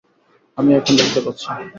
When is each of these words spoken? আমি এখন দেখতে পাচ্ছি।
আমি 0.57 0.69
এখন 0.73 0.93
দেখতে 0.99 1.19
পাচ্ছি। 1.25 1.45